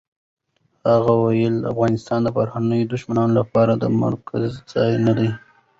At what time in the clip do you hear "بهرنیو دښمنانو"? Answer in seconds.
2.37-3.33